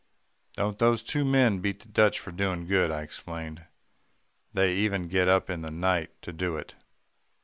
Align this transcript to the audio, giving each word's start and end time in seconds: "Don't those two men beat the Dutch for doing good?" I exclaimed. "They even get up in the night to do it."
"Don't 0.53 0.79
those 0.79 1.03
two 1.03 1.23
men 1.23 1.59
beat 1.59 1.81
the 1.81 1.87
Dutch 1.87 2.17
for 2.17 2.31
doing 2.31 2.65
good?" 2.65 2.89
I 2.89 3.03
exclaimed. 3.03 3.67
"They 4.51 4.73
even 4.73 5.07
get 5.07 5.27
up 5.27 5.47
in 5.47 5.61
the 5.61 5.69
night 5.69 6.19
to 6.23 6.33
do 6.33 6.55
it." 6.57 6.73